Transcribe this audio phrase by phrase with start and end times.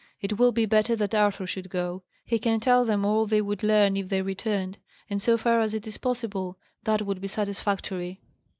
[0.19, 2.01] It will be better that Arthur should go.
[2.25, 4.79] He can tell them all they would learn if they returned;
[5.11, 8.19] and so far as it is possible, that would be satisfactory."